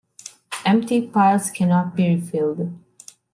[0.65, 2.73] Empty piles cannot be refilled.